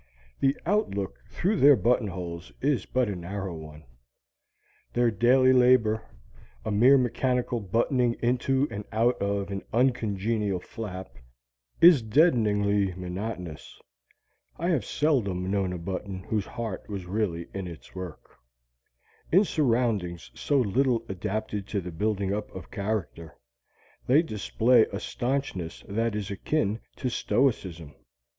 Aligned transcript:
The 0.39 0.57
outlook 0.65 1.13
through 1.29 1.57
their 1.57 1.75
buttonholes 1.75 2.51
is 2.59 2.87
but 2.87 3.07
a 3.07 3.15
narrow 3.15 3.53
one. 3.55 3.83
Their 4.93 5.11
daily 5.11 5.53
labor, 5.53 6.01
a 6.65 6.71
mere 6.71 6.97
mechanical 6.97 7.59
buttoning 7.59 8.15
into 8.19 8.67
and 8.71 8.83
out 8.91 9.21
of 9.21 9.51
an 9.51 9.61
uncongenial 9.71 10.59
flap, 10.59 11.17
is 11.81 12.01
deadeningly 12.01 12.93
monotonous. 12.95 13.79
(I 14.57 14.69
have 14.69 14.85
seldom 14.85 15.51
known 15.51 15.71
a 15.71 15.77
button 15.77 16.23
whose 16.23 16.47
heart 16.47 16.89
was 16.89 17.05
really 17.05 17.47
in 17.53 17.67
its 17.67 17.93
work.) 17.93 18.39
In 19.31 19.43
surroundings 19.45 20.31
so 20.33 20.57
little 20.59 21.05
adapted 21.09 21.67
to 21.67 21.79
the 21.79 21.91
building 21.91 22.33
up 22.33 22.49
of 22.55 22.71
character, 22.71 23.37
they 24.07 24.23
display 24.23 24.81
a 24.91 24.99
stanchness 24.99 25.83
that 25.87 26.15
is 26.15 26.31
akin 26.31 26.79
to 26.95 27.07
stoicism. 27.07 27.93